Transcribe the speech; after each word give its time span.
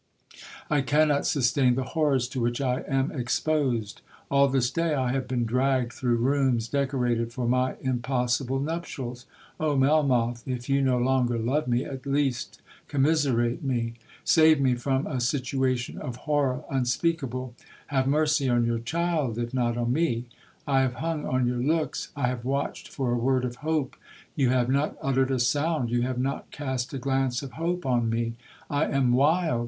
I 0.67 0.81
cannot 0.81 1.27
sustain 1.27 1.75
the 1.75 1.83
horrors 1.83 2.27
to 2.29 2.41
which 2.41 2.59
I 2.59 2.79
am 2.87 3.11
exposed! 3.11 4.01
All 4.31 4.47
this 4.47 4.71
day 4.71 4.95
I 4.95 5.11
have 5.11 5.27
been 5.27 5.45
dragged 5.45 5.93
through 5.93 6.15
rooms 6.15 6.67
decorated 6.67 7.31
for 7.31 7.47
my 7.47 7.75
impossible 7.81 8.59
nuptials!—Oh, 8.59 9.75
Melmoth, 9.77 10.41
if 10.47 10.67
you 10.67 10.81
no 10.81 10.97
longer 10.97 11.37
love 11.37 11.67
me, 11.67 11.85
at 11.85 12.07
least 12.07 12.63
commiserate 12.87 13.61
me! 13.63 13.93
Save 14.23 14.59
me 14.59 14.73
from 14.73 15.05
a 15.05 15.21
situation 15.21 15.99
of 15.99 16.15
horror 16.25 16.63
unspeakable!—have 16.71 18.07
mercy 18.07 18.49
on 18.49 18.65
your 18.65 18.79
child, 18.79 19.37
if 19.37 19.53
not 19.53 19.77
on 19.77 19.93
me! 19.93 20.25
I 20.65 20.81
have 20.81 20.95
hung 20.95 21.27
on 21.27 21.45
your 21.45 21.61
looks,—I 21.61 22.25
have 22.25 22.43
watched 22.43 22.87
for 22.87 23.11
a 23.11 23.17
word 23.19 23.45
of 23.45 23.57
hope—you 23.57 24.49
have 24.49 24.67
not 24.67 24.97
uttered 24.99 25.29
a 25.29 25.37
sound—you 25.39 26.01
have 26.01 26.17
not 26.17 26.49
cast 26.49 26.91
a 26.91 26.97
glance 26.97 27.43
of 27.43 27.51
hope 27.51 27.85
on 27.85 28.09
me! 28.09 28.33
I 28.67 28.85
am 28.85 29.13
wild! 29.13 29.59